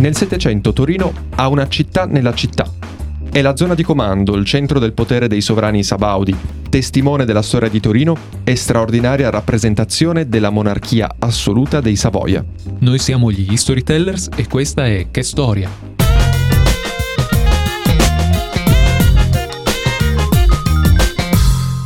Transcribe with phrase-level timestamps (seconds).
[0.00, 2.64] Nel Settecento Torino ha una città nella città.
[3.30, 6.34] È la zona di comando, il centro del potere dei sovrani sabaudi,
[6.70, 12.42] testimone della storia di Torino e straordinaria rappresentazione della monarchia assoluta dei Savoia.
[12.78, 15.68] Noi siamo gli Storytellers e questa è Che Storia,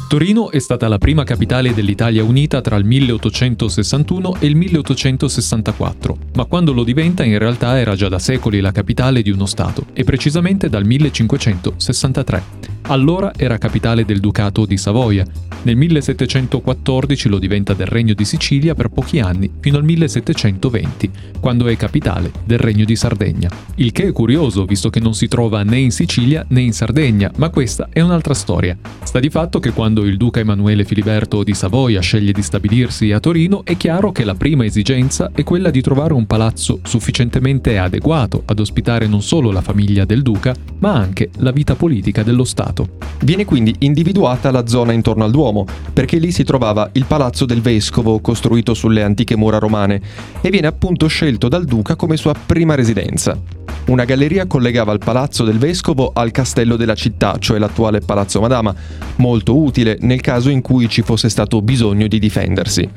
[0.07, 6.45] Torino è stata la prima capitale dell'Italia unita tra il 1861 e il 1864, ma
[6.45, 10.05] quando lo diventa in realtà era già da secoli la capitale di uno Stato, e
[10.05, 12.74] precisamente dal 1563.
[12.89, 15.25] Allora era capitale del Ducato di Savoia.
[15.63, 21.11] Nel 1714 lo diventa del Regno di Sicilia per pochi anni, fino al 1720,
[21.41, 23.49] quando è capitale del Regno di Sardegna.
[23.77, 27.33] Il che è curioso, visto che non si trova né in Sicilia né in Sardegna,
[27.37, 28.77] ma questa è un'altra storia.
[29.03, 33.21] Sta di fatto che quando il duca Emanuele Filiberto di Savoia sceglie di stabilirsi a
[33.21, 38.43] Torino, è chiaro che la prima esigenza è quella di trovare un palazzo sufficientemente adeguato
[38.45, 42.74] ad ospitare non solo la famiglia del duca, ma anche la vita politica dello Stato.
[43.21, 47.61] Viene quindi individuata la zona intorno al Duomo, perché lì si trovava il palazzo del
[47.61, 50.01] vescovo costruito sulle antiche mura romane
[50.41, 53.39] e viene appunto scelto dal duca come sua prima residenza.
[53.87, 58.75] Una galleria collegava il palazzo del vescovo al castello della città, cioè l'attuale Palazzo Madama,
[59.17, 62.89] molto utile nel caso in cui ci fosse stato bisogno di difendersi.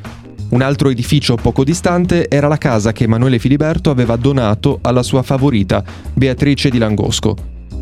[0.50, 5.24] Un altro edificio poco distante era la casa che Emanuele Filiberto aveva donato alla sua
[5.24, 5.84] favorita,
[6.14, 7.36] Beatrice di Langosco,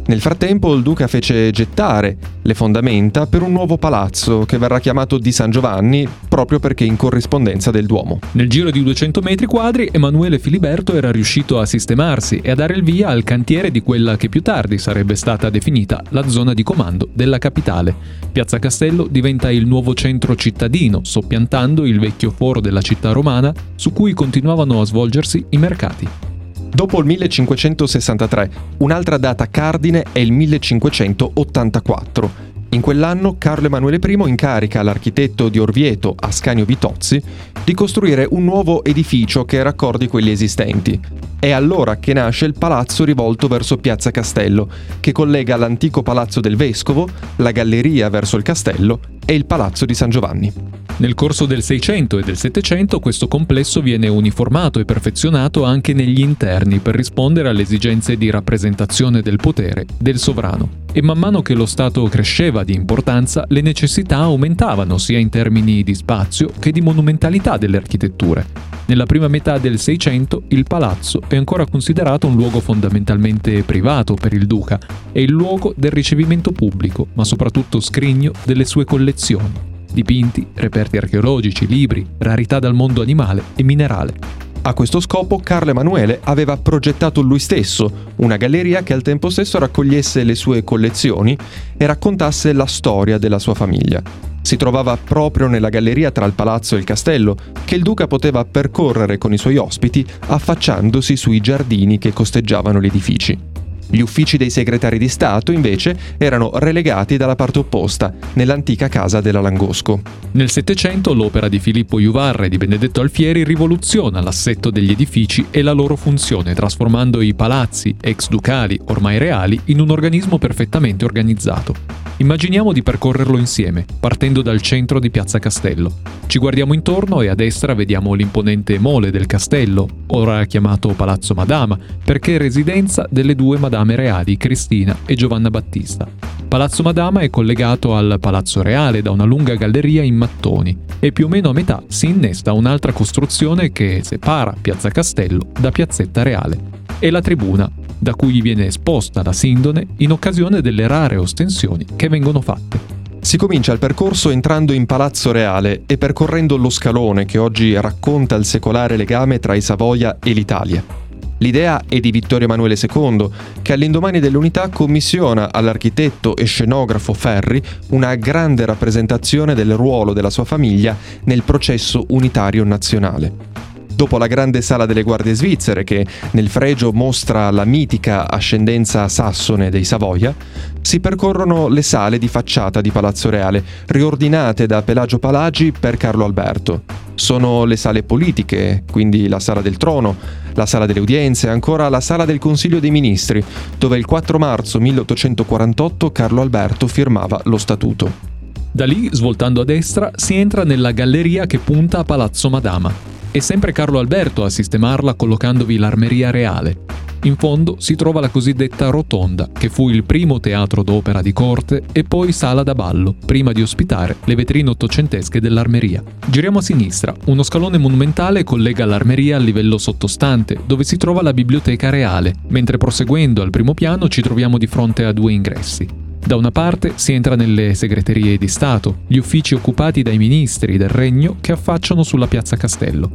[0.07, 5.17] nel frattempo il duca fece gettare le fondamenta per un nuovo palazzo che verrà chiamato
[5.17, 8.19] di San Giovanni proprio perché in corrispondenza del Duomo.
[8.33, 12.75] Nel giro di 200 metri quadri Emanuele Filiberto era riuscito a sistemarsi e a dare
[12.75, 16.61] il via al cantiere di quella che più tardi sarebbe stata definita la zona di
[16.61, 17.95] comando della capitale.
[18.31, 23.91] Piazza Castello diventa il nuovo centro cittadino, soppiantando il vecchio foro della città romana su
[23.91, 26.34] cui continuavano a svolgersi i mercati.
[26.75, 32.29] Dopo il 1563, un'altra data cardine è il 1584.
[32.71, 37.23] In quell'anno Carlo Emanuele I incarica l'architetto di Orvieto, Ascanio Vitozzi,
[37.63, 40.99] di costruire un nuovo edificio che raccordi quelli esistenti.
[41.39, 44.67] È allora che nasce il palazzo rivolto verso Piazza Castello,
[44.99, 49.93] che collega l'antico palazzo del vescovo, la galleria verso il castello e il palazzo di
[49.93, 50.74] San Giovanni.
[50.97, 56.21] Nel corso del 600 e del 700 questo complesso viene uniformato e perfezionato anche negli
[56.21, 60.83] interni per rispondere alle esigenze di rappresentazione del potere del sovrano.
[60.93, 65.83] E man mano che lo Stato cresceva di importanza, le necessità aumentavano sia in termini
[65.83, 68.45] di spazio che di monumentalità delle architetture.
[68.85, 74.31] Nella prima metà del 600 il palazzo è ancora considerato un luogo fondamentalmente privato per
[74.31, 74.79] il duca
[75.11, 81.65] e il luogo del ricevimento pubblico, ma soprattutto scrigno delle sue collezioni dipinti, reperti archeologici,
[81.65, 84.13] libri, rarità dal mondo animale e minerale.
[84.61, 89.59] A questo scopo Carlo Emanuele aveva progettato lui stesso una galleria che al tempo stesso
[89.59, 91.37] raccogliesse le sue collezioni
[91.77, 94.01] e raccontasse la storia della sua famiglia.
[94.41, 98.43] Si trovava proprio nella galleria tra il palazzo e il castello, che il duca poteva
[98.43, 103.54] percorrere con i suoi ospiti affacciandosi sui giardini che costeggiavano gli edifici.
[103.87, 109.41] Gli uffici dei segretari di Stato, invece, erano relegati dalla parte opposta, nell'antica casa della
[109.41, 110.01] Langosco.
[110.31, 115.61] Nel Settecento l'opera di Filippo Juvarra e di Benedetto Alfieri rivoluziona l'assetto degli edifici e
[115.61, 122.03] la loro funzione, trasformando i palazzi, ex ducali, ormai reali, in un organismo perfettamente organizzato.
[122.17, 125.97] Immaginiamo di percorrerlo insieme, partendo dal centro di Piazza Castello.
[126.27, 131.77] Ci guardiamo intorno e a destra vediamo l'imponente mole del castello, ora chiamato Palazzo Madama,
[132.03, 136.07] perché è residenza delle due madame reali Cristina e Giovanna Battista.
[136.47, 141.25] Palazzo Madama è collegato al Palazzo Reale da una lunga galleria in mattoni e più
[141.25, 146.57] o meno a metà si innesta un'altra costruzione che separa Piazza Castello da Piazzetta Reale.
[146.99, 152.07] È la tribuna, da cui viene esposta la sindone in occasione delle rare ostensioni che
[152.07, 152.79] vengono fatte.
[153.19, 158.35] Si comincia il percorso entrando in Palazzo Reale e percorrendo lo scalone che oggi racconta
[158.35, 161.04] il secolare legame tra i Savoia e l'Italia.
[161.39, 163.29] L'idea è di Vittorio Emanuele II,
[163.61, 170.45] che all'indomani dell'unità commissiona all'architetto e scenografo Ferri una grande rappresentazione del ruolo della sua
[170.45, 170.95] famiglia
[171.25, 173.53] nel processo unitario nazionale
[173.95, 179.69] dopo la grande sala delle guardie svizzere che nel fregio mostra la mitica ascendenza sassone
[179.69, 180.35] dei Savoia,
[180.81, 186.25] si percorrono le sale di facciata di Palazzo Reale, riordinate da Pelagio Palagi per Carlo
[186.25, 187.04] Alberto.
[187.15, 190.15] Sono le sale politiche, quindi la sala del trono,
[190.53, 193.43] la sala delle udienze ancora la sala del Consiglio dei Ministri,
[193.77, 198.33] dove il 4 marzo 1848 Carlo Alberto firmava lo statuto.
[198.71, 202.93] Da lì, svoltando a destra, si entra nella galleria che punta a Palazzo Madama.
[203.31, 206.77] È sempre Carlo Alberto a sistemarla collocandovi l'armeria reale.
[207.25, 211.81] In fondo si trova la cosiddetta Rotonda, che fu il primo teatro d'opera di corte
[211.91, 216.03] e poi sala da ballo, prima di ospitare le vetrine ottocentesche dell'armeria.
[216.27, 221.33] Giriamo a sinistra, uno scalone monumentale collega l'armeria al livello sottostante, dove si trova la
[221.33, 225.87] biblioteca reale, mentre proseguendo al primo piano ci troviamo di fronte a due ingressi.
[226.23, 230.89] Da una parte si entra nelle segreterie di Stato, gli uffici occupati dai ministri del
[230.89, 233.09] regno che affacciano sulla piazza Castello,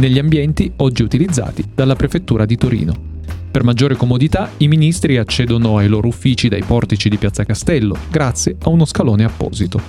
[0.00, 3.12] negli ambienti oggi utilizzati dalla prefettura di Torino.
[3.54, 8.56] Per maggiore comodità, i ministri accedono ai loro uffici dai portici di Piazza Castello, grazie
[8.64, 9.80] a uno scalone apposito.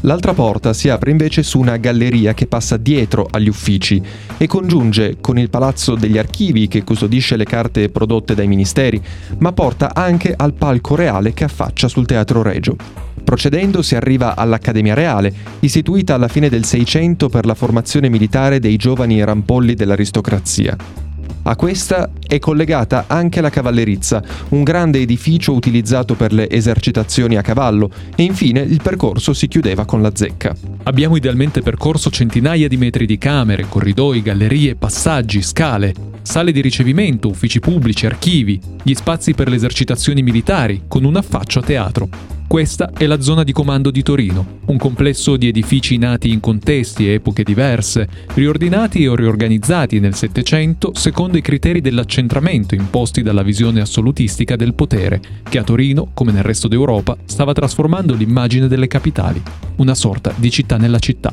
[0.00, 4.02] L'altra porta si apre invece su una galleria che passa dietro agli uffici
[4.36, 9.00] e congiunge con il Palazzo degli Archivi che custodisce le carte prodotte dai ministeri,
[9.38, 12.74] ma porta anche al palco reale che affaccia sul Teatro Regio.
[13.22, 18.74] Procedendo si arriva all'Accademia Reale, istituita alla fine del Seicento per la formazione militare dei
[18.74, 21.11] giovani rampolli dell'aristocrazia.
[21.44, 27.42] A questa è collegata anche la cavallerizza, un grande edificio utilizzato per le esercitazioni a
[27.42, 30.54] cavallo, e infine il percorso si chiudeva con la zecca.
[30.84, 35.92] Abbiamo idealmente percorso centinaia di metri di camere, corridoi, gallerie, passaggi, scale,
[36.22, 41.58] sale di ricevimento, uffici pubblici, archivi, gli spazi per le esercitazioni militari, con un affaccio
[41.58, 42.08] a teatro.
[42.52, 47.08] Questa è la zona di comando di Torino, un complesso di edifici nati in contesti
[47.08, 53.80] e epoche diverse, riordinati o riorganizzati nel Settecento secondo i criteri dell'accentramento imposti dalla visione
[53.80, 55.18] assolutistica del potere,
[55.48, 59.42] che a Torino, come nel resto d'Europa, stava trasformando l'immagine delle capitali,
[59.76, 61.32] una sorta di città nella città.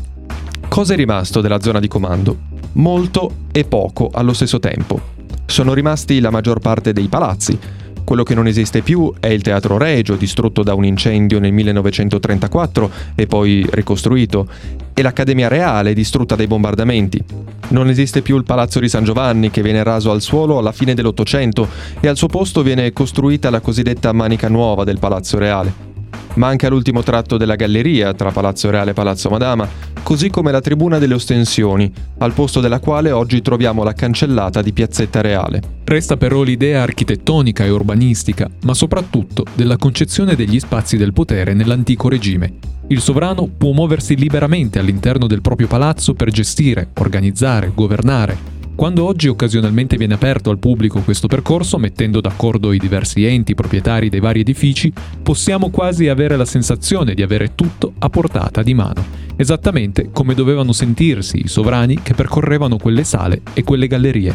[0.69, 2.38] Cosa è rimasto della zona di comando?
[2.75, 5.18] Molto e poco allo stesso tempo.
[5.45, 7.60] Sono rimasti la maggior parte dei palazzi,
[8.03, 12.91] quello che non esiste più è il Teatro Regio, distrutto da un incendio nel 1934
[13.15, 14.47] e poi ricostruito,
[14.93, 17.23] e l'Accademia Reale, distrutta dai bombardamenti.
[17.69, 20.93] Non esiste più il Palazzo di San Giovanni, che viene raso al suolo alla fine
[20.93, 21.67] dell'Ottocento,
[21.99, 25.88] e al suo posto viene costruita la cosiddetta manica nuova del Palazzo Reale.
[26.36, 29.68] Manca l'ultimo tratto della galleria tra Palazzo Reale e Palazzo Madama,
[30.04, 34.71] così come la tribuna delle ostensioni, al posto della quale oggi troviamo la cancellata di
[34.71, 35.62] Piazzetta Reale.
[35.83, 42.10] Resta però l'idea architettonica e urbanistica, ma soprattutto della concezione degli spazi del potere nell'antico
[42.10, 42.54] regime.
[42.88, 49.27] Il sovrano può muoversi liberamente all'interno del proprio palazzo per gestire, organizzare, governare, quando oggi
[49.27, 54.39] occasionalmente viene aperto al pubblico questo percorso, mettendo d'accordo i diversi enti proprietari dei vari
[54.39, 54.89] edifici,
[55.21, 59.03] possiamo quasi avere la sensazione di avere tutto a portata di mano,
[59.35, 64.33] esattamente come dovevano sentirsi i sovrani che percorrevano quelle sale e quelle gallerie.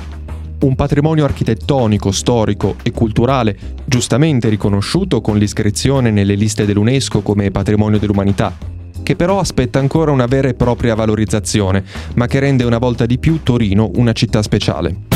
[0.60, 3.56] Un patrimonio architettonico, storico e culturale
[3.86, 8.54] giustamente riconosciuto con l'iscrizione nelle liste dell'UNESCO come patrimonio dell'umanità,
[9.04, 11.84] che però aspetta ancora una vera e propria valorizzazione,
[12.14, 15.13] ma che rende una volta di più Torino una città speciale.